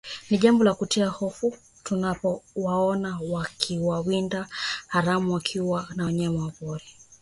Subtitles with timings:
[0.29, 3.19] Ni jambo la kutia hofu tunapowaona
[3.81, 4.49] wawindaji
[4.87, 6.91] haramu wakiwaua wanyama wa porini